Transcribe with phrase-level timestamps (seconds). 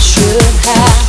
[0.00, 1.03] should have.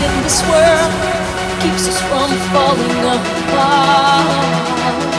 [0.00, 0.92] in this world
[1.60, 5.11] keeps us from falling apart.